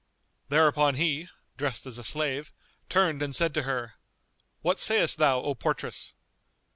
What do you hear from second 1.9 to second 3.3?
a slave) turned